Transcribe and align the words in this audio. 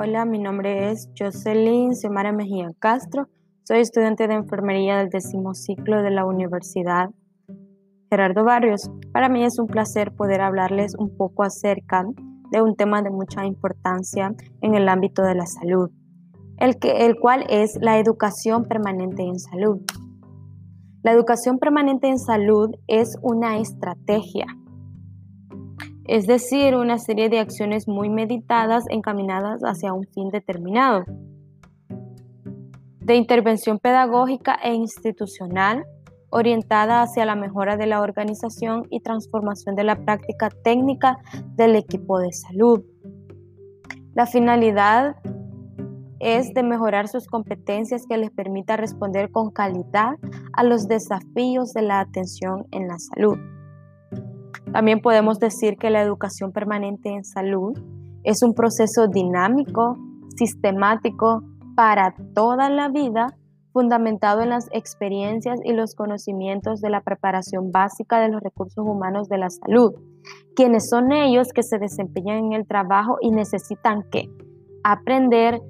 Hola, 0.00 0.24
mi 0.24 0.38
nombre 0.38 0.92
es 0.92 1.10
Jocelyn 1.18 1.92
Semara 1.96 2.30
Mejía 2.30 2.70
Castro. 2.78 3.26
Soy 3.64 3.80
estudiante 3.80 4.28
de 4.28 4.34
enfermería 4.34 4.96
del 4.96 5.08
décimo 5.08 5.54
ciclo 5.54 6.02
de 6.02 6.12
la 6.12 6.24
Universidad 6.24 7.10
Gerardo 8.08 8.44
Barrios. 8.44 8.92
Para 9.12 9.28
mí 9.28 9.42
es 9.42 9.58
un 9.58 9.66
placer 9.66 10.14
poder 10.14 10.40
hablarles 10.40 10.94
un 10.96 11.16
poco 11.16 11.42
acerca 11.42 12.04
de 12.52 12.62
un 12.62 12.76
tema 12.76 13.02
de 13.02 13.10
mucha 13.10 13.44
importancia 13.44 14.32
en 14.60 14.76
el 14.76 14.88
ámbito 14.88 15.22
de 15.22 15.34
la 15.34 15.46
salud, 15.46 15.90
el, 16.58 16.78
que, 16.78 17.04
el 17.04 17.18
cual 17.18 17.44
es 17.48 17.76
la 17.82 17.98
educación 17.98 18.66
permanente 18.66 19.24
en 19.24 19.40
salud. 19.40 19.80
La 21.02 21.10
educación 21.10 21.58
permanente 21.58 22.06
en 22.06 22.20
salud 22.20 22.70
es 22.86 23.18
una 23.20 23.58
estrategia 23.58 24.46
es 26.08 26.26
decir, 26.26 26.74
una 26.74 26.98
serie 26.98 27.28
de 27.28 27.38
acciones 27.38 27.86
muy 27.86 28.08
meditadas 28.08 28.84
encaminadas 28.88 29.60
hacia 29.60 29.92
un 29.92 30.06
fin 30.06 30.30
determinado, 30.30 31.04
de 33.00 33.14
intervención 33.14 33.78
pedagógica 33.78 34.58
e 34.62 34.72
institucional 34.74 35.84
orientada 36.30 37.02
hacia 37.02 37.26
la 37.26 37.34
mejora 37.34 37.76
de 37.76 37.86
la 37.86 38.00
organización 38.00 38.86
y 38.90 39.00
transformación 39.00 39.74
de 39.76 39.84
la 39.84 39.96
práctica 39.96 40.48
técnica 40.62 41.18
del 41.56 41.76
equipo 41.76 42.18
de 42.18 42.32
salud. 42.32 42.82
La 44.14 44.26
finalidad 44.26 45.16
es 46.20 46.52
de 46.54 46.62
mejorar 46.62 47.08
sus 47.08 47.26
competencias 47.26 48.06
que 48.06 48.16
les 48.16 48.30
permita 48.30 48.76
responder 48.76 49.30
con 49.30 49.50
calidad 49.50 50.16
a 50.54 50.64
los 50.64 50.88
desafíos 50.88 51.72
de 51.74 51.82
la 51.82 52.00
atención 52.00 52.66
en 52.72 52.88
la 52.88 52.98
salud. 52.98 53.38
También 54.72 55.00
podemos 55.00 55.38
decir 55.38 55.76
que 55.76 55.90
la 55.90 56.02
educación 56.02 56.52
permanente 56.52 57.08
en 57.08 57.24
salud 57.24 57.78
es 58.22 58.42
un 58.42 58.54
proceso 58.54 59.08
dinámico, 59.08 59.96
sistemático 60.36 61.42
para 61.74 62.14
toda 62.34 62.68
la 62.68 62.88
vida, 62.88 63.26
fundamentado 63.72 64.42
en 64.42 64.50
las 64.50 64.68
experiencias 64.72 65.60
y 65.64 65.72
los 65.72 65.94
conocimientos 65.94 66.80
de 66.80 66.90
la 66.90 67.02
preparación 67.02 67.70
básica 67.70 68.20
de 68.20 68.28
los 68.28 68.42
recursos 68.42 68.84
humanos 68.84 69.28
de 69.28 69.38
la 69.38 69.50
salud, 69.50 69.94
quienes 70.56 70.88
son 70.88 71.12
ellos 71.12 71.52
que 71.54 71.62
se 71.62 71.78
desempeñan 71.78 72.38
en 72.38 72.52
el 72.52 72.66
trabajo 72.66 73.16
y 73.20 73.30
necesitan 73.30 74.02
que 74.10 74.28
aprender, 74.82 75.60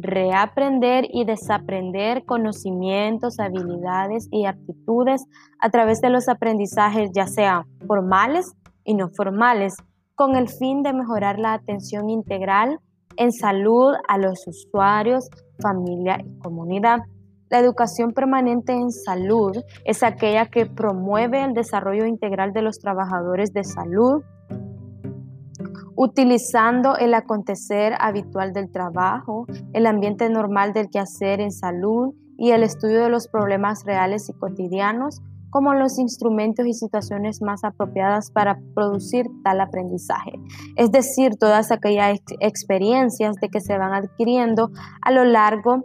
reaprender 0.00 1.06
y 1.12 1.24
desaprender 1.24 2.24
conocimientos, 2.24 3.40
habilidades 3.40 4.28
y 4.30 4.46
aptitudes 4.46 5.24
a 5.60 5.70
través 5.70 6.00
de 6.00 6.10
los 6.10 6.28
aprendizajes, 6.28 7.10
ya 7.12 7.26
sean 7.26 7.64
formales 7.86 8.54
y 8.84 8.94
no 8.94 9.08
formales, 9.10 9.76
con 10.14 10.36
el 10.36 10.48
fin 10.48 10.82
de 10.82 10.92
mejorar 10.92 11.38
la 11.38 11.52
atención 11.52 12.10
integral 12.10 12.78
en 13.16 13.32
salud 13.32 13.94
a 14.08 14.18
los 14.18 14.46
usuarios, 14.46 15.28
familia 15.60 16.18
y 16.24 16.38
comunidad. 16.38 17.00
La 17.50 17.58
educación 17.58 18.12
permanente 18.12 18.72
en 18.72 18.92
salud 18.92 19.56
es 19.84 20.02
aquella 20.02 20.46
que 20.46 20.66
promueve 20.66 21.42
el 21.42 21.54
desarrollo 21.54 22.04
integral 22.04 22.52
de 22.52 22.62
los 22.62 22.78
trabajadores 22.78 23.52
de 23.52 23.64
salud, 23.64 24.22
utilizando 25.98 26.96
el 26.96 27.12
acontecer 27.12 27.94
habitual 27.98 28.52
del 28.52 28.70
trabajo, 28.70 29.46
el 29.72 29.84
ambiente 29.84 30.30
normal 30.30 30.72
del 30.72 30.90
quehacer 30.90 31.40
en 31.40 31.50
salud 31.50 32.14
y 32.38 32.52
el 32.52 32.62
estudio 32.62 33.02
de 33.02 33.10
los 33.10 33.26
problemas 33.26 33.84
reales 33.84 34.28
y 34.28 34.32
cotidianos 34.32 35.20
como 35.50 35.74
los 35.74 35.98
instrumentos 35.98 36.66
y 36.66 36.72
situaciones 36.72 37.42
más 37.42 37.64
apropiadas 37.64 38.30
para 38.30 38.60
producir 38.76 39.26
tal 39.42 39.60
aprendizaje. 39.60 40.34
Es 40.76 40.92
decir, 40.92 41.34
todas 41.34 41.72
aquellas 41.72 42.20
experiencias 42.38 43.34
de 43.40 43.48
que 43.48 43.60
se 43.60 43.76
van 43.76 43.92
adquiriendo 43.92 44.70
a 45.02 45.10
lo 45.10 45.24
largo 45.24 45.82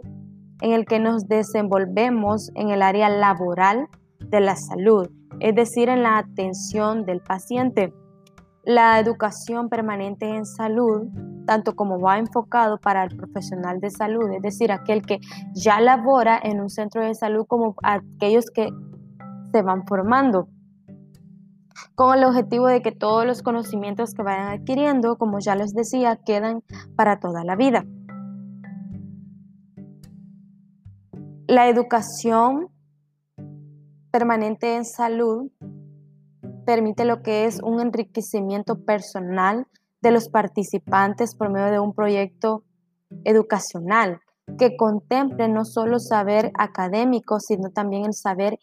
en 0.60 0.72
el 0.74 0.84
que 0.84 1.00
nos 1.00 1.26
desenvolvemos 1.26 2.52
en 2.54 2.70
el 2.70 2.82
área 2.82 3.08
laboral 3.08 3.88
de 4.20 4.40
la 4.40 4.54
salud, 4.54 5.08
es 5.40 5.56
decir, 5.56 5.88
en 5.88 6.04
la 6.04 6.18
atención 6.18 7.04
del 7.04 7.20
paciente. 7.20 7.92
La 8.66 8.98
educación 8.98 9.68
permanente 9.68 10.26
en 10.26 10.46
salud, 10.46 11.08
tanto 11.46 11.76
como 11.76 12.00
va 12.00 12.18
enfocado 12.18 12.78
para 12.78 13.04
el 13.04 13.14
profesional 13.14 13.78
de 13.80 13.90
salud, 13.90 14.30
es 14.32 14.40
decir, 14.40 14.72
aquel 14.72 15.02
que 15.02 15.20
ya 15.52 15.80
labora 15.80 16.40
en 16.42 16.60
un 16.60 16.70
centro 16.70 17.04
de 17.04 17.14
salud, 17.14 17.44
como 17.46 17.74
aquellos 17.82 18.46
que 18.46 18.70
se 19.52 19.62
van 19.62 19.86
formando, 19.86 20.48
con 21.94 22.16
el 22.16 22.24
objetivo 22.24 22.66
de 22.66 22.80
que 22.80 22.92
todos 22.92 23.26
los 23.26 23.42
conocimientos 23.42 24.14
que 24.14 24.22
vayan 24.22 24.48
adquiriendo, 24.48 25.16
como 25.16 25.38
ya 25.40 25.54
les 25.54 25.74
decía, 25.74 26.16
quedan 26.16 26.62
para 26.96 27.20
toda 27.20 27.44
la 27.44 27.56
vida. 27.56 27.84
La 31.46 31.68
educación 31.68 32.68
permanente 34.10 34.74
en 34.74 34.86
salud 34.86 35.50
permite 36.64 37.04
lo 37.04 37.22
que 37.22 37.46
es 37.46 37.60
un 37.62 37.80
enriquecimiento 37.80 38.84
personal 38.84 39.66
de 40.02 40.10
los 40.10 40.28
participantes 40.28 41.34
por 41.34 41.50
medio 41.50 41.70
de 41.70 41.80
un 41.80 41.94
proyecto 41.94 42.64
educacional 43.24 44.20
que 44.58 44.76
contemple 44.76 45.48
no 45.48 45.64
solo 45.64 45.98
saber 45.98 46.52
académico, 46.58 47.40
sino 47.40 47.70
también 47.70 48.04
el 48.04 48.12
saber 48.12 48.58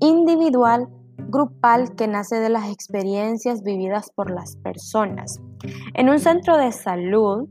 individual, 0.00 0.88
grupal, 1.16 1.94
que 1.94 2.06
nace 2.06 2.36
de 2.36 2.50
las 2.50 2.70
experiencias 2.70 3.62
vividas 3.62 4.10
por 4.14 4.30
las 4.30 4.56
personas. 4.56 5.40
En 5.94 6.10
un 6.10 6.18
centro 6.18 6.58
de 6.58 6.72
salud, 6.72 7.48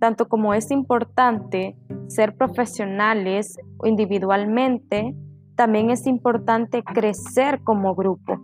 tanto 0.00 0.28
como 0.28 0.54
es 0.54 0.70
importante 0.70 1.76
ser 2.08 2.36
profesionales 2.36 3.56
individualmente, 3.84 5.14
también 5.54 5.90
es 5.90 6.06
importante 6.06 6.82
crecer 6.82 7.62
como 7.62 7.94
grupo 7.94 8.40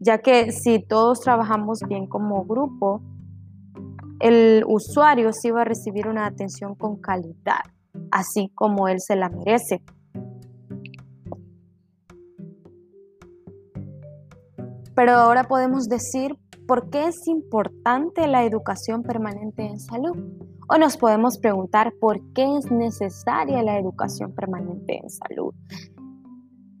ya 0.00 0.18
que 0.18 0.52
si 0.52 0.78
todos 0.78 1.20
trabajamos 1.20 1.80
bien 1.88 2.06
como 2.06 2.44
grupo, 2.44 3.00
el 4.20 4.64
usuario 4.66 5.32
sí 5.32 5.50
va 5.50 5.62
a 5.62 5.64
recibir 5.64 6.08
una 6.08 6.26
atención 6.26 6.74
con 6.74 6.96
calidad, 6.96 7.60
así 8.10 8.50
como 8.54 8.88
él 8.88 9.00
se 9.00 9.16
la 9.16 9.28
merece. 9.28 9.82
Pero 14.94 15.12
ahora 15.12 15.44
podemos 15.44 15.88
decir 15.88 16.38
por 16.66 16.88
qué 16.88 17.08
es 17.08 17.28
importante 17.28 18.26
la 18.26 18.44
educación 18.44 19.02
permanente 19.02 19.66
en 19.66 19.78
salud. 19.78 20.16
O 20.68 20.78
nos 20.78 20.96
podemos 20.96 21.38
preguntar 21.38 21.92
por 22.00 22.20
qué 22.32 22.56
es 22.56 22.70
necesaria 22.70 23.62
la 23.62 23.78
educación 23.78 24.32
permanente 24.32 24.98
en 25.00 25.10
salud. 25.10 25.54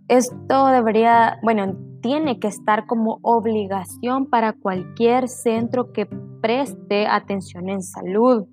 Esto 0.08 0.68
debería, 0.68 1.38
bueno, 1.42 1.76
tiene 2.00 2.38
que 2.38 2.46
estar 2.46 2.86
como 2.86 3.18
obligación 3.22 4.26
para 4.26 4.52
cualquier 4.52 5.28
centro 5.28 5.92
que 5.92 6.06
preste 6.40 7.08
atención 7.08 7.68
en 7.68 7.82
salud. 7.82 8.46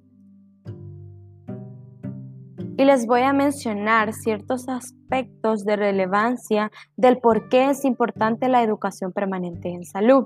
Y 2.75 2.85
les 2.85 3.05
voy 3.05 3.21
a 3.21 3.33
mencionar 3.33 4.13
ciertos 4.13 4.67
aspectos 4.67 5.63
de 5.63 5.75
relevancia 5.75 6.71
del 6.97 7.19
por 7.19 7.47
qué 7.49 7.69
es 7.69 7.85
importante 7.85 8.49
la 8.49 8.63
educación 8.63 9.11
permanente 9.11 9.69
en 9.69 9.85
salud. 9.85 10.25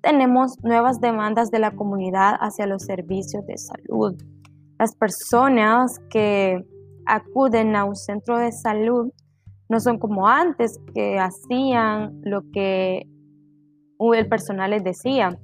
Tenemos 0.00 0.56
nuevas 0.62 0.98
demandas 0.98 1.50
de 1.50 1.58
la 1.58 1.72
comunidad 1.72 2.36
hacia 2.40 2.66
los 2.66 2.84
servicios 2.84 3.44
de 3.46 3.58
salud. 3.58 4.14
Las 4.78 4.96
personas 4.96 6.00
que 6.08 6.64
acuden 7.04 7.76
a 7.76 7.84
un 7.84 7.96
centro 7.96 8.38
de 8.38 8.50
salud 8.50 9.12
no 9.68 9.80
son 9.80 9.98
como 9.98 10.28
antes 10.28 10.80
que 10.94 11.18
hacían 11.18 12.20
lo 12.22 12.42
que 12.52 13.06
el 14.12 14.28
personal 14.28 14.70
les 14.72 14.84
decía. 14.84 15.38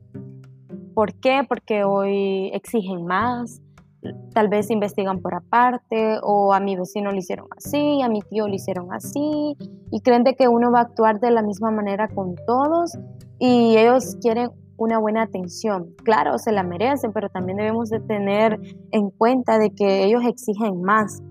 ¿Por 0.95 1.15
qué? 1.15 1.43
Porque 1.49 1.85
hoy 1.85 2.51
exigen 2.53 3.07
más, 3.07 3.63
tal 4.35 4.49
vez 4.49 4.71
investigan 4.71 5.21
por 5.21 5.35
aparte 5.35 6.19
o 6.23 6.53
a 6.53 6.61
mi 6.61 6.77
vecino 6.77 7.11
le 7.11 7.19
hicieron 7.19 7.47
así, 7.57 8.03
a 8.03 8.09
mi 8.09 8.21
tío 8.23 8.49
le 8.49 8.57
hicieron 8.57 8.93
así 8.93 9.57
y 9.91 10.01
creen 10.03 10.25
de 10.25 10.35
que 10.35 10.49
uno 10.49 10.71
va 10.71 10.81
a 10.81 10.83
actuar 10.83 11.21
de 11.21 11.31
la 11.31 11.43
misma 11.43 11.71
manera 11.71 12.09
con 12.09 12.35
todos 12.47 12.99
y 13.39 13.77
ellos 13.77 14.17
quieren 14.21 14.51
una 14.77 14.99
buena 14.99 15.23
atención. 15.23 15.95
Claro, 16.05 16.39
se 16.39 16.53
la 16.53 16.63
merecen, 16.63 17.13
pero 17.13 17.29
también 17.29 17.59
debemos 17.59 17.91
de 17.91 18.01
tener 18.01 18.59
en 18.93 19.11
cuenta 19.11 19.59
de 19.59 19.71
que 19.71 20.05
ellos 20.05 20.23
exigen 20.25 20.81
más. 20.83 21.23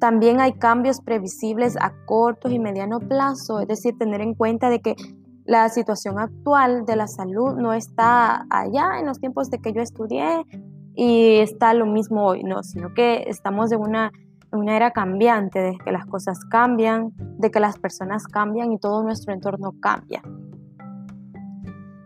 También 0.00 0.40
hay 0.40 0.54
cambios 0.54 1.02
previsibles 1.02 1.76
a 1.78 1.92
corto 2.06 2.48
y 2.48 2.58
mediano 2.58 3.00
plazo, 3.00 3.60
es 3.60 3.68
decir, 3.68 3.98
tener 3.98 4.22
en 4.22 4.34
cuenta 4.34 4.70
de 4.70 4.80
que 4.80 4.96
la 5.44 5.68
situación 5.68 6.18
actual 6.18 6.86
de 6.86 6.96
la 6.96 7.06
salud 7.06 7.54
no 7.56 7.74
está 7.74 8.46
allá 8.48 8.98
en 8.98 9.06
los 9.06 9.20
tiempos 9.20 9.50
de 9.50 9.58
que 9.58 9.72
yo 9.72 9.82
estudié 9.82 10.46
y 10.94 11.36
está 11.36 11.74
lo 11.74 11.84
mismo 11.84 12.24
hoy, 12.24 12.42
no, 12.44 12.62
sino 12.62 12.94
que 12.94 13.24
estamos 13.26 13.72
en 13.72 13.80
una, 13.80 14.10
una 14.52 14.74
era 14.74 14.90
cambiante, 14.90 15.60
de 15.60 15.78
que 15.84 15.92
las 15.92 16.06
cosas 16.06 16.38
cambian, 16.46 17.12
de 17.38 17.50
que 17.50 17.60
las 17.60 17.78
personas 17.78 18.26
cambian 18.26 18.72
y 18.72 18.78
todo 18.78 19.02
nuestro 19.02 19.34
entorno 19.34 19.72
cambia. 19.80 20.22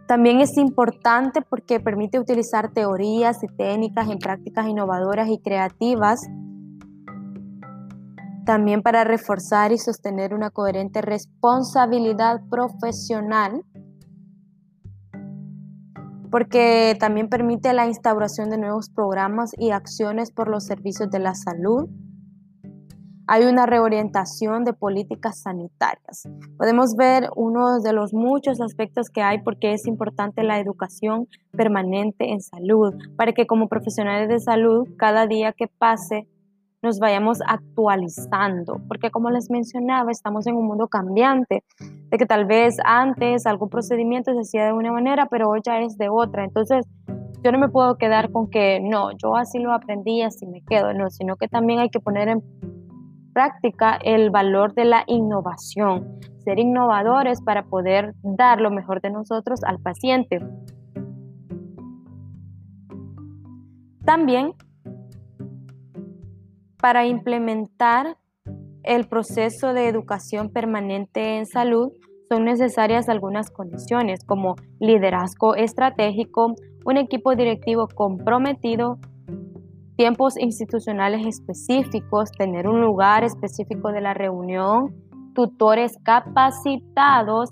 También 0.08 0.40
es 0.40 0.56
importante 0.58 1.40
porque 1.43 1.81
permite 1.81 2.19
utilizar 2.19 2.73
teorías 2.73 3.43
y 3.44 3.47
técnicas 3.47 4.11
en 4.11 4.19
prácticas 4.19 4.67
innovadoras 4.67 5.29
y 5.29 5.38
creativas, 5.38 6.29
también 8.44 8.82
para 8.82 9.05
reforzar 9.05 9.73
y 9.73 9.79
sostener 9.79 10.35
una 10.35 10.50
coherente 10.50 11.00
responsabilidad 11.02 12.41
profesional, 12.50 13.64
porque 16.31 16.96
también 16.99 17.29
permite 17.29 17.73
la 17.73 17.87
instauración 17.87 18.50
de 18.50 18.58
nuevos 18.58 18.91
programas 18.91 19.52
y 19.56 19.70
acciones 19.70 20.31
por 20.31 20.49
los 20.49 20.64
servicios 20.64 21.11
de 21.11 21.20
la 21.20 21.35
salud, 21.35 21.88
hay 23.26 23.44
una 23.44 23.64
reorientación 23.64 24.64
de 24.64 24.75
políticas 24.75 25.40
sanitarias. 25.40 26.29
Podemos 26.58 26.94
ver 26.94 27.31
uno 27.37 27.81
de 27.81 27.93
los 27.93 28.12
muchos 28.12 28.61
aspectos 28.61 29.08
que 29.08 29.23
hay 29.23 29.40
porque 29.40 29.73
es 29.73 29.87
importante 29.87 30.43
la 30.43 30.61
educación 30.61 31.29
permanente 31.52 32.32
en 32.32 32.43
salud, 32.43 32.94
para 33.17 33.32
que 33.32 33.47
como 33.47 33.69
profesionales 33.69 34.29
de 34.29 34.40
salud 34.40 34.87
cada 34.99 35.26
día 35.26 35.52
que 35.52 35.69
pase 35.69 36.29
nos 36.84 36.98
vayamos 36.98 37.38
actualizando, 37.46 38.81
porque 38.86 39.10
como 39.10 39.31
les 39.31 39.50
mencionaba, 39.50 40.10
estamos 40.10 40.46
en 40.46 40.54
un 40.54 40.66
mundo 40.66 40.86
cambiante, 40.86 41.64
de 42.10 42.19
que 42.19 42.26
tal 42.26 42.44
vez 42.44 42.76
antes 42.84 43.46
algún 43.46 43.70
procedimiento 43.70 44.34
se 44.34 44.40
hacía 44.40 44.66
de 44.66 44.72
una 44.75 44.92
manera, 44.92 45.26
pero 45.26 45.48
hoy 45.48 45.60
ya 45.64 45.81
es 45.81 45.96
de 45.96 46.10
otra. 46.10 46.44
Entonces, 46.44 46.86
yo 47.42 47.52
no 47.52 47.58
me 47.58 47.70
puedo 47.70 47.96
quedar 47.96 48.31
con 48.31 48.50
que 48.50 48.81
no, 48.81 49.10
yo 49.12 49.34
así 49.34 49.58
lo 49.58 49.72
aprendí, 49.72 50.20
así 50.20 50.46
me 50.46 50.62
quedo, 50.62 50.92
no, 50.92 51.10
sino 51.10 51.36
que 51.36 51.48
también 51.48 51.81
hay 51.81 51.88
que 51.88 52.00
poner 52.00 52.28
en 52.28 52.42
práctica 53.32 53.98
el 54.04 54.30
valor 54.30 54.75
de 54.75 54.84
la 54.84 55.04
innovación, 55.06 56.20
ser 56.44 56.58
innovadores 56.58 57.40
para 57.40 57.64
poder 57.64 58.14
dar 58.22 58.60
lo 58.60 58.70
mejor 58.70 59.00
de 59.00 59.10
nosotros 59.10 59.64
al 59.64 59.78
paciente. 59.80 60.38
También 64.04 64.52
para 66.84 67.06
implementar 67.06 68.19
el 68.82 69.08
proceso 69.08 69.72
de 69.72 69.88
educación 69.88 70.50
permanente 70.50 71.38
en 71.38 71.46
salud 71.46 71.92
son 72.28 72.44
necesarias 72.44 73.08
algunas 73.08 73.50
condiciones 73.50 74.22
como 74.26 74.56
liderazgo 74.81 75.54
estratégico, 75.54 76.54
un 76.84 76.96
equipo 76.98 77.34
directivo 77.36 77.88
comprometido, 77.88 78.98
tiempos 79.96 80.36
institucionales 80.36 81.26
específicos, 81.26 82.31
tener 82.32 82.69
un 82.69 82.82
lugar 82.82 83.25
específico 83.25 83.90
de 83.90 84.02
la 84.02 84.12
reunión, 84.12 84.94
tutores 85.34 85.96
capacitados, 86.02 87.48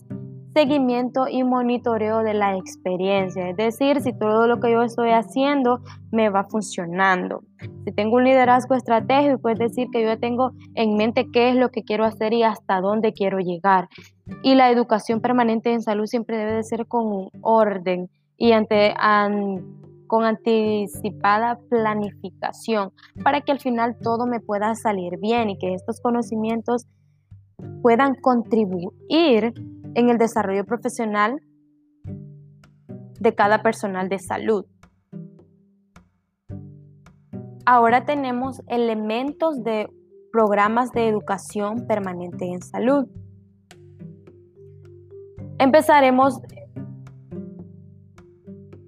seguimiento 0.55 1.27
y 1.29 1.45
monitoreo 1.45 2.23
de 2.23 2.35
la 2.35 2.57
experiencia. 2.57 3.49
Es 3.49 3.57
decir, 3.57 4.01
si 4.01 4.13
todo 4.13 4.47
lo 4.47 4.61
que 4.61 4.71
yo 4.71 4.83
estoy 4.83 5.11
haciendo 5.11 5.81
me 6.11 6.29
va 6.29 6.45
funcionando. 6.45 7.43
Si 7.85 7.93
tengo 7.93 8.17
un 8.17 8.25
liderazgo 8.25 8.75
estratégico, 8.75 9.49
es 9.49 9.59
decir, 9.59 9.89
que 9.93 10.03
yo 10.03 10.19
tengo 10.19 10.53
en 10.75 10.97
mente 10.97 11.29
qué 11.33 11.51
es 11.51 11.57
lo 11.57 11.71
que 11.71 11.83
quiero 11.83 12.05
hacer 12.05 12.33
y 12.33 12.43
hasta 12.43 12.81
dónde 12.81 13.13
quiero 13.13 13.39
llegar. 13.39 13.89
Y 14.43 14.55
la 14.55 14.71
educación 14.71 15.21
permanente 15.21 15.73
en 15.73 15.83
salud 15.83 16.07
siempre 16.07 16.37
debe 16.37 16.53
de 16.53 16.65
ser 16.65 16.87
con 16.87 17.29
orden 17.41 18.11
y 18.37 18.53
con 20.07 20.25
anticipada 20.25 21.59
planificación 21.71 22.93
para 23.25 23.41
que 23.41 23.53
al 23.53 23.61
final 23.61 23.97
todo 24.03 24.27
me 24.27 24.41
pueda 24.41 24.75
salir 24.75 25.19
bien 25.19 25.49
y 25.49 25.59
que 25.59 25.73
estos 25.73 26.01
conocimientos 26.01 26.87
puedan 27.81 28.15
contribuir 28.17 29.55
en 29.95 30.09
el 30.09 30.19
desarrollo 30.19 30.65
profesional 30.65 31.41
de 33.21 33.35
cada 33.35 33.63
personal 33.63 34.09
de 34.09 34.19
salud. 34.19 34.67
Ahora 37.65 38.05
tenemos 38.05 38.61
elementos 38.67 39.63
de 39.63 39.89
programas 40.33 40.91
de 40.93 41.09
educación 41.09 41.87
permanente 41.87 42.47
en 42.47 42.63
salud. 42.63 43.07
Empezaremos 45.59 46.41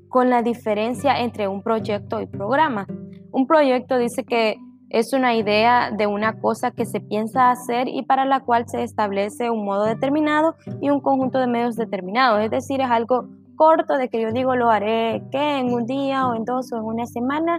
con 0.08 0.30
la 0.30 0.42
diferencia 0.42 1.20
entre 1.20 1.46
un 1.46 1.62
proyecto 1.62 2.20
y 2.20 2.26
programa. 2.26 2.86
Un 3.30 3.46
proyecto 3.46 3.98
dice 3.98 4.24
que 4.24 4.56
es 4.94 5.12
una 5.12 5.34
idea 5.34 5.90
de 5.90 6.06
una 6.06 6.40
cosa 6.40 6.70
que 6.70 6.86
se 6.86 7.00
piensa 7.00 7.50
hacer 7.50 7.88
y 7.88 8.02
para 8.02 8.24
la 8.24 8.38
cual 8.38 8.68
se 8.68 8.84
establece 8.84 9.50
un 9.50 9.64
modo 9.64 9.84
determinado 9.86 10.54
y 10.80 10.88
un 10.88 11.00
conjunto 11.00 11.40
de 11.40 11.48
medios 11.48 11.74
determinados. 11.74 12.40
Es 12.40 12.50
decir, 12.52 12.80
es 12.80 12.88
algo 12.88 13.26
corto 13.56 13.96
de 13.96 14.08
que 14.08 14.22
yo 14.22 14.30
digo 14.30 14.54
lo 14.54 14.70
haré 14.70 15.24
que 15.32 15.58
en 15.58 15.72
un 15.72 15.86
día 15.86 16.28
o 16.28 16.36
en 16.36 16.44
dos 16.44 16.72
o 16.72 16.76
en 16.76 16.84
una 16.84 17.06
semana 17.06 17.58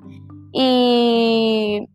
y 0.54 1.90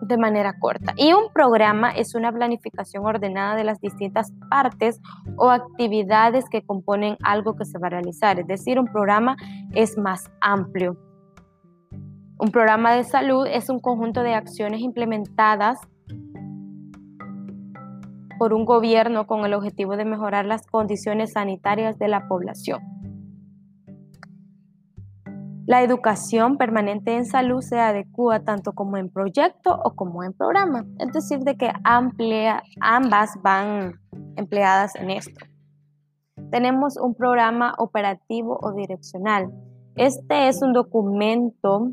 de 0.00 0.16
manera 0.16 0.58
corta. 0.58 0.94
Y 0.96 1.12
un 1.12 1.30
programa 1.30 1.90
es 1.90 2.14
una 2.14 2.32
planificación 2.32 3.04
ordenada 3.04 3.56
de 3.56 3.64
las 3.64 3.82
distintas 3.82 4.32
partes 4.48 4.98
o 5.36 5.50
actividades 5.50 6.46
que 6.48 6.62
componen 6.62 7.18
algo 7.22 7.54
que 7.54 7.66
se 7.66 7.78
va 7.78 7.88
a 7.88 7.90
realizar. 7.90 8.40
Es 8.40 8.46
decir, 8.46 8.80
un 8.80 8.86
programa 8.86 9.36
es 9.74 9.98
más 9.98 10.30
amplio. 10.40 10.96
Un 12.40 12.52
programa 12.52 12.94
de 12.94 13.04
salud 13.04 13.46
es 13.46 13.68
un 13.68 13.80
conjunto 13.80 14.22
de 14.22 14.32
acciones 14.32 14.80
implementadas 14.80 15.78
por 18.38 18.54
un 18.54 18.64
gobierno 18.64 19.26
con 19.26 19.44
el 19.44 19.52
objetivo 19.52 19.98
de 19.98 20.06
mejorar 20.06 20.46
las 20.46 20.66
condiciones 20.66 21.32
sanitarias 21.32 21.98
de 21.98 22.08
la 22.08 22.28
población. 22.28 22.80
La 25.66 25.82
educación 25.82 26.56
permanente 26.56 27.14
en 27.14 27.26
salud 27.26 27.60
se 27.60 27.78
adecua 27.78 28.40
tanto 28.42 28.72
como 28.72 28.96
en 28.96 29.10
proyecto 29.10 29.78
o 29.84 29.94
como 29.94 30.24
en 30.24 30.32
programa, 30.32 30.86
es 30.98 31.12
decir, 31.12 31.40
de 31.40 31.58
que 31.58 31.70
ambas 31.84 33.32
van 33.42 34.00
empleadas 34.36 34.96
en 34.96 35.10
esto. 35.10 35.44
Tenemos 36.50 36.96
un 36.96 37.14
programa 37.14 37.74
operativo 37.76 38.58
o 38.62 38.72
direccional. 38.72 39.52
Este 39.94 40.48
es 40.48 40.62
un 40.62 40.72
documento 40.72 41.92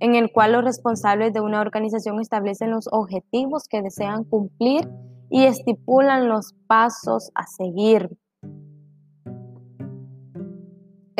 en 0.00 0.14
el 0.16 0.32
cual 0.32 0.52
los 0.52 0.64
responsables 0.64 1.32
de 1.32 1.40
una 1.40 1.60
organización 1.60 2.20
establecen 2.20 2.70
los 2.70 2.88
objetivos 2.90 3.68
que 3.68 3.82
desean 3.82 4.24
cumplir 4.24 4.88
y 5.30 5.44
estipulan 5.44 6.28
los 6.28 6.54
pasos 6.66 7.30
a 7.34 7.46
seguir 7.46 8.10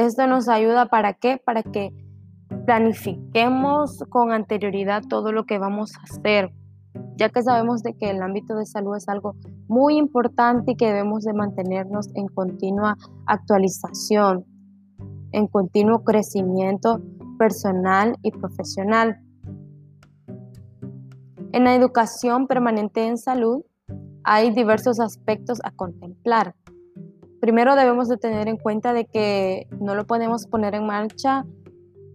esto 0.06 0.26
nos 0.26 0.49
ayuda 0.49 0.87
para 0.87 1.12
qué? 1.12 1.37
Para 1.44 1.62
que 1.62 1.92
planifiquemos 2.64 4.02
con 4.08 4.32
anterioridad 4.32 5.02
todo 5.08 5.30
lo 5.30 5.44
que 5.44 5.58
vamos 5.58 5.92
a 5.96 6.02
hacer, 6.02 6.50
ya 7.16 7.28
que 7.28 7.42
sabemos 7.42 7.82
de 7.82 7.94
que 7.94 8.10
el 8.10 8.22
ámbito 8.22 8.54
de 8.56 8.64
salud 8.64 8.96
es 8.96 9.08
algo 9.08 9.34
muy 9.68 9.99
importante 9.99 10.72
y 10.72 10.76
que 10.76 10.87
debemos 10.87 11.25
de 11.25 11.34
mantenernos 11.34 12.08
en 12.14 12.28
continua 12.28 12.96
actualización, 13.26 14.46
en 15.32 15.46
continuo 15.49 16.02
crecimiento 16.02 17.02
personal 17.40 18.16
y 18.23 18.30
profesional. 18.30 19.18
En 21.52 21.64
la 21.64 21.75
educación 21.75 22.47
permanente 22.47 23.06
en 23.06 23.16
salud 23.16 23.64
hay 24.23 24.50
diversos 24.52 25.00
aspectos 25.00 25.59
a 25.64 25.70
contemplar 25.70 26.54
primero 27.40 27.75
debemos 27.75 28.09
de 28.09 28.18
tener 28.18 28.49
en 28.49 28.59
cuenta 28.59 28.92
de 28.92 29.06
que 29.06 29.66
no 29.80 29.94
lo 29.94 30.06
podemos 30.06 30.47
poner 30.47 30.75
en 30.75 30.87
marcha 30.87 31.44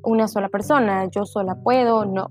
una 0.04 0.28
sola 0.28 0.50
persona, 0.50 1.10
yo 1.10 1.26
sola 1.26 1.56
puedo, 1.56 2.06
no, 2.06 2.28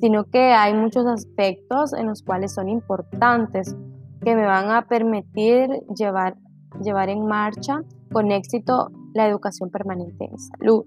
sino 0.00 0.24
que 0.24 0.52
hay 0.52 0.72
muchos 0.72 1.06
aspectos 1.06 1.92
en 1.92 2.06
los 2.06 2.22
cuales 2.22 2.54
son 2.54 2.68
importantes 2.68 3.76
que 4.22 4.36
me 4.36 4.46
van 4.46 4.70
a 4.70 4.86
permitir 4.86 5.68
llevar, 5.96 6.36
llevar 6.80 7.08
en 7.08 7.26
marcha 7.26 7.82
con 8.12 8.30
éxito 8.30 8.90
la 9.12 9.26
educación 9.28 9.70
permanente 9.70 10.24
en 10.24 10.38
salud. 10.38 10.84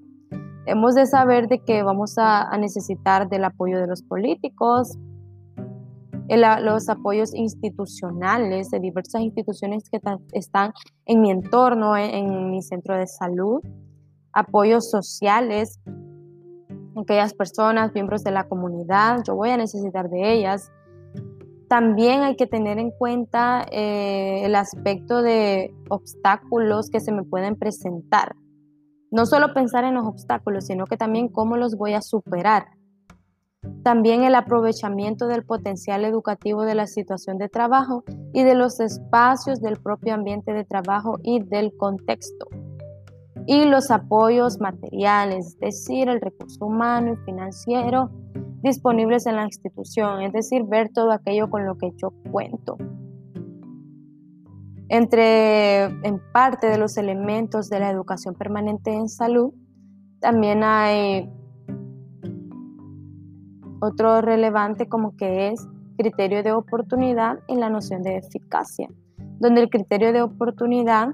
Hemos 0.70 0.96
de 0.96 1.06
saber 1.06 1.48
de 1.48 1.60
que 1.60 1.84
vamos 1.84 2.18
a 2.18 2.56
necesitar 2.58 3.28
del 3.28 3.44
apoyo 3.44 3.80
de 3.80 3.88
los 3.88 4.04
políticos, 4.04 4.98
los 6.38 6.90
apoyos 6.90 7.34
institucionales 7.34 8.70
de 8.70 8.80
diversas 8.80 9.22
instituciones 9.22 9.90
que 9.90 10.00
están 10.34 10.74
en 11.06 11.22
mi 11.22 11.32
entorno, 11.32 11.98
en, 11.98 12.52
mi 12.52 12.62
centro 12.62 12.96
de 12.96 13.08
salud, 13.08 13.62
apoyos 14.32 14.90
sociales, 14.90 15.80
aquellas 16.96 17.34
personas, 17.34 17.94
miembros 17.94 18.24
de 18.24 18.32
la 18.32 18.48
comunidad, 18.48 19.24
yo 19.26 19.36
voy 19.36 19.50
a 19.50 19.58
necesitar 19.58 20.10
de 20.10 20.34
ellas. 20.34 20.72
También 21.68 22.22
hay 22.22 22.36
que 22.36 22.48
tener 22.48 22.78
en 22.78 22.92
cuenta 22.92 23.66
eh, 23.72 24.42
el 24.44 24.56
aspecto 24.56 25.22
de 25.22 25.74
obstáculos 25.90 26.90
que 26.90 27.00
se 27.00 27.12
me 27.12 27.24
pueden 27.24 27.56
presentar. 27.56 28.36
No 29.12 29.26
solo 29.26 29.54
pensar 29.54 29.84
en 29.84 29.96
los 29.96 30.06
obstáculos, 30.06 30.66
sino 30.66 30.86
que 30.86 30.98
también 30.98 31.30
cómo 31.30 31.58
los 31.58 31.76
voy 31.76 31.94
a 31.94 32.02
superar. 32.02 32.68
También 33.84 34.24
el 34.24 34.36
aprovechamiento 34.36 35.28
del 35.28 35.44
potencial 35.44 36.06
educativo 36.06 36.64
de 36.64 36.76
la 36.76 36.88
situación 36.88 37.38
de 37.38 37.50
trabajo 37.50 38.04
y 38.34 38.44
de 38.44 38.56
los 38.56 38.80
espacios 38.80 39.62
del 39.62 39.78
propio 39.78 40.14
ambiente 40.14 40.54
de 40.54 40.64
trabajo 40.64 41.18
y 41.24 41.42
del 41.44 41.76
contexto. 41.76 42.48
y 43.48 43.66
los 43.66 43.90
apoyos 43.90 44.60
materiales, 44.60 45.48
es 45.48 45.60
decir, 45.60 46.08
el 46.08 46.22
recurso 46.22 46.68
humano 46.68 47.14
y 47.14 47.26
financiero 47.26 48.12
disponibles 48.62 49.26
en 49.26 49.38
la 49.38 49.46
institución, 49.46 50.22
es 50.22 50.34
decir, 50.34 50.66
ver 50.66 50.90
todo 50.94 51.12
aquello 51.12 51.50
con 51.50 51.66
lo 51.66 51.76
que 51.76 51.92
yo 51.98 52.12
cuento. 52.32 52.78
Entre, 54.90 55.84
en 55.84 56.20
parte 56.34 56.68
de 56.68 56.80
los 56.80 56.98
elementos 56.98 57.70
de 57.70 57.80
la 57.80 57.92
educación 57.92 58.34
permanente 58.34 58.92
en 58.92 59.08
salud, 59.08 59.54
también 60.20 60.64
hay 60.64 61.30
otro 63.82 64.22
relevante 64.22 64.90
como 64.90 65.16
que 65.16 65.50
es 65.50 65.68
criterio 65.98 66.44
de 66.44 66.54
oportunidad 66.54 67.40
y 67.48 67.56
la 67.56 67.70
noción 67.70 68.02
de 68.02 68.18
eficacia, 68.18 68.90
donde 69.40 69.62
el 69.62 69.70
criterio 69.70 70.12
de 70.12 70.24
oportunidad 70.24 71.10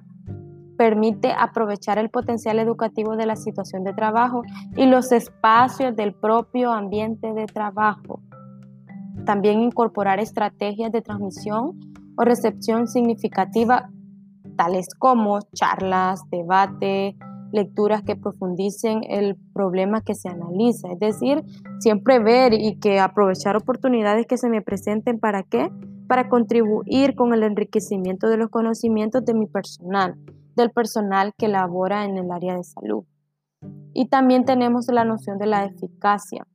permite 0.77 1.33
aprovechar 1.37 1.97
el 1.97 2.09
potencial 2.09 2.59
educativo 2.59 3.15
de 3.17 3.25
la 3.25 3.35
situación 3.35 3.83
de 3.83 3.93
trabajo 3.93 4.43
y 4.75 4.85
los 4.85 5.11
espacios 5.11 5.95
del 5.95 6.13
propio 6.13 6.71
ambiente 6.71 7.33
de 7.33 7.45
trabajo. 7.45 8.21
También 9.25 9.61
incorporar 9.61 10.19
estrategias 10.19 10.91
de 10.91 11.01
transmisión 11.01 11.94
o 12.17 12.23
recepción 12.23 12.87
significativa, 12.87 13.89
tales 14.55 14.87
como 14.97 15.39
charlas, 15.53 16.21
debate, 16.31 17.17
lecturas 17.51 18.03
que 18.03 18.15
profundicen 18.15 19.01
el 19.07 19.35
problema 19.53 20.01
que 20.01 20.15
se 20.15 20.29
analiza. 20.29 20.91
Es 20.91 20.99
decir, 20.99 21.43
siempre 21.79 22.19
ver 22.19 22.53
y 22.53 22.79
que 22.79 22.99
aprovechar 22.99 23.55
oportunidades 23.55 24.25
que 24.27 24.37
se 24.37 24.49
me 24.49 24.61
presenten 24.61 25.19
para 25.19 25.43
qué? 25.43 25.71
Para 26.07 26.29
contribuir 26.29 27.15
con 27.15 27.33
el 27.33 27.43
enriquecimiento 27.43 28.27
de 28.27 28.37
los 28.37 28.49
conocimientos 28.49 29.25
de 29.25 29.33
mi 29.33 29.47
personal 29.47 30.15
del 30.55 30.71
personal 30.71 31.33
que 31.37 31.47
labora 31.47 32.05
en 32.05 32.17
el 32.17 32.31
área 32.31 32.55
de 32.55 32.63
salud. 32.63 33.03
Y 33.93 34.07
también 34.07 34.45
tenemos 34.45 34.87
la 34.87 35.05
noción 35.05 35.37
de 35.37 35.47
la 35.47 35.65
eficacia, 35.65 36.45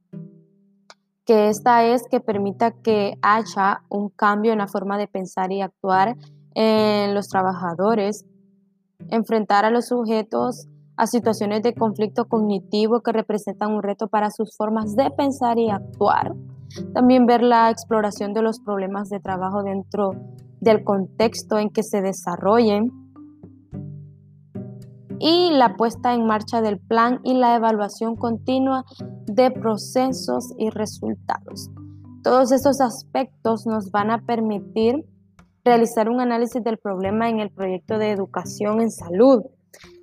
que 1.30 1.48
esta 1.48 1.84
es 1.84 2.08
que 2.10 2.18
permita 2.18 2.72
que 2.72 3.16
haya 3.22 3.82
un 3.88 4.08
cambio 4.08 4.50
en 4.50 4.58
la 4.58 4.66
forma 4.66 4.98
de 4.98 5.06
pensar 5.06 5.52
y 5.52 5.60
actuar 5.60 6.16
en 6.56 7.14
los 7.14 7.28
trabajadores, 7.28 8.24
enfrentar 9.10 9.64
a 9.64 9.70
los 9.70 9.86
sujetos 9.86 10.66
a 10.96 11.06
situaciones 11.06 11.62
de 11.62 11.72
conflicto 11.72 12.24
cognitivo 12.24 13.00
que 13.02 13.12
representan 13.12 13.70
un 13.70 13.84
reto 13.84 14.08
para 14.08 14.32
sus 14.32 14.56
formas 14.56 14.96
de 14.96 15.08
pensar 15.12 15.56
y 15.60 15.70
actuar. 15.70 16.34
También 16.94 17.26
ver 17.26 17.44
la 17.44 17.70
exploración 17.70 18.32
de 18.32 18.42
los 18.42 18.58
problemas 18.58 19.08
de 19.08 19.20
trabajo 19.20 19.62
dentro 19.62 20.10
del 20.60 20.82
contexto 20.82 21.60
en 21.60 21.70
que 21.70 21.84
se 21.84 22.02
desarrollen 22.02 22.90
y 25.20 25.50
la 25.52 25.76
puesta 25.76 26.14
en 26.14 26.24
marcha 26.24 26.62
del 26.62 26.78
plan 26.78 27.20
y 27.22 27.34
la 27.34 27.54
evaluación 27.54 28.16
continua 28.16 28.84
de 29.26 29.50
procesos 29.50 30.54
y 30.58 30.70
resultados. 30.70 31.70
Todos 32.24 32.50
estos 32.52 32.80
aspectos 32.80 33.66
nos 33.66 33.90
van 33.90 34.10
a 34.10 34.22
permitir 34.22 35.04
realizar 35.64 36.08
un 36.08 36.20
análisis 36.20 36.64
del 36.64 36.78
problema 36.78 37.28
en 37.28 37.38
el 37.38 37.50
proyecto 37.50 37.98
de 37.98 38.10
educación 38.10 38.80
en 38.80 38.90
salud, 38.90 39.42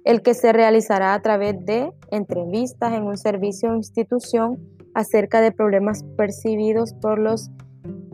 el 0.05 0.21
que 0.21 0.35
se 0.35 0.53
realizará 0.53 1.15
a 1.15 1.21
través 1.21 1.65
de 1.65 1.91
entrevistas 2.11 2.93
en 2.93 3.03
un 3.03 3.17
servicio 3.17 3.71
o 3.71 3.75
institución 3.75 4.59
acerca 4.93 5.41
de 5.41 5.51
problemas 5.51 6.03
percibidos 6.15 6.93
por 6.93 7.17
los 7.17 7.49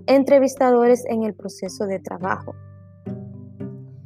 entrevistadores 0.07 1.05
en 1.07 1.23
el 1.23 1.33
proceso 1.33 1.85
de 1.85 1.99
trabajo. 1.99 2.55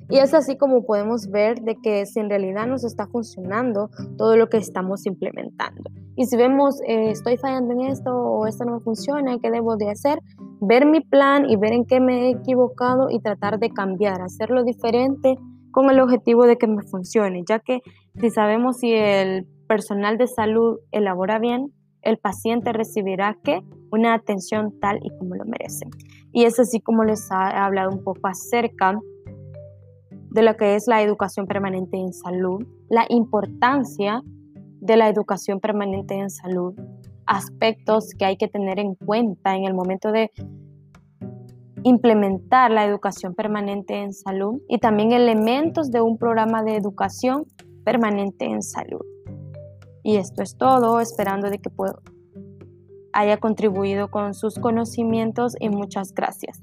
Y 0.09 0.19
es 0.19 0.33
así 0.33 0.57
como 0.57 0.85
podemos 0.85 1.29
ver 1.29 1.61
de 1.61 1.75
que 1.75 2.05
si 2.05 2.19
en 2.19 2.29
realidad 2.29 2.65
nos 2.65 2.83
está 2.83 3.07
funcionando 3.07 3.89
todo 4.17 4.37
lo 4.37 4.47
que 4.47 4.57
estamos 4.57 5.05
implementando. 5.05 5.89
Y 6.15 6.25
si 6.25 6.37
vemos, 6.37 6.81
eh, 6.87 7.11
estoy 7.11 7.37
fallando 7.37 7.73
en 7.73 7.81
esto 7.81 8.11
o 8.11 8.47
esto 8.47 8.65
no 8.65 8.75
me 8.75 8.79
funciona, 8.79 9.37
¿qué 9.39 9.51
debo 9.51 9.75
de 9.75 9.89
hacer? 9.89 10.19
Ver 10.61 10.85
mi 10.85 11.01
plan 11.01 11.49
y 11.49 11.57
ver 11.57 11.73
en 11.73 11.85
qué 11.85 11.99
me 11.99 12.27
he 12.27 12.29
equivocado 12.31 13.09
y 13.09 13.19
tratar 13.19 13.59
de 13.59 13.69
cambiar, 13.69 14.21
hacerlo 14.21 14.63
diferente 14.63 15.35
con 15.71 15.89
el 15.91 15.99
objetivo 15.99 16.45
de 16.45 16.57
que 16.57 16.67
me 16.67 16.81
funcione, 16.83 17.43
ya 17.47 17.59
que 17.59 17.81
si 18.19 18.29
sabemos 18.31 18.77
si 18.77 18.93
el 18.93 19.45
personal 19.67 20.17
de 20.17 20.27
salud 20.27 20.79
elabora 20.91 21.37
bien, 21.37 21.73
el 22.01 22.17
paciente 22.17 22.71
recibirá 22.71 23.37
que 23.43 23.61
una 23.91 24.13
atención 24.13 24.73
tal 24.79 24.97
y 25.03 25.09
como 25.17 25.35
lo 25.35 25.45
merece. 25.45 25.85
Y 26.31 26.45
es 26.45 26.59
así 26.59 26.79
como 26.79 27.03
les 27.03 27.29
he 27.29 27.35
hablado 27.35 27.91
un 27.91 28.03
poco 28.03 28.27
acerca 28.27 28.99
de 30.38 30.44
lo 30.44 30.56
que 30.56 30.75
es 30.75 30.86
la 30.86 31.01
educación 31.01 31.48
permanente 31.48 31.98
en 31.98 32.13
salud, 32.13 32.63
la 32.91 33.08
importancia 33.10 34.22
de 34.24 34.96
la 34.96 35.10
educación 35.10 35.60
permanente 35.60 36.13
en 36.13 36.29
salud, 36.29 36.75
aspectos 37.25 38.12
que 38.15 38.25
hay 38.25 38.38
que 38.38 38.48
tener 38.48 38.77
en 38.77 38.94
cuenta 38.94 39.56
en 39.56 39.65
el 39.65 39.74
momento 39.74 40.12
de 40.12 40.29
implementar 41.82 42.70
la 42.70 42.86
educación 42.86 43.34
permanente 43.34 43.96
en 43.96 44.13
salud 44.13 44.62
y 44.70 44.77
también 44.77 45.12
elementos 45.12 45.89
de 45.89 46.01
un 46.01 46.20
programa 46.20 46.62
de 46.62 46.75
educación 46.75 47.46
permanente 47.84 48.46
en 48.46 48.62
salud. 48.62 49.01
Y 50.03 50.17
esto 50.17 50.44
es 50.44 50.56
todo, 50.56 51.00
esperando 51.00 51.50
de 51.50 51.58
que 51.58 51.72
haya 53.12 53.38
contribuido 53.38 54.12
con 54.12 54.36
sus 54.36 54.60
conocimientos 54.60 55.56
y 55.60 55.70
muchas 55.70 56.13
gracias. 56.13 56.62